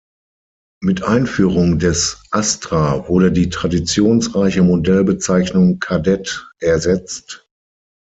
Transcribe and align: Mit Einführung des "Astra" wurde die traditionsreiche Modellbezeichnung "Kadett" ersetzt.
Mit 0.81 1.03
Einführung 1.03 1.77
des 1.77 2.23
"Astra" 2.31 3.07
wurde 3.07 3.31
die 3.31 3.49
traditionsreiche 3.49 4.63
Modellbezeichnung 4.63 5.77
"Kadett" 5.79 6.51
ersetzt. 6.59 7.47